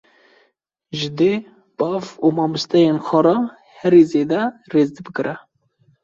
[0.97, 1.33] Ji dê,
[1.77, 3.37] bav û mamosteyên xwe re
[3.79, 4.41] herî zêde
[4.73, 5.35] rêz bigre